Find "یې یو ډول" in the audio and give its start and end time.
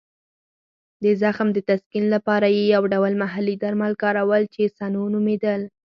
2.55-3.13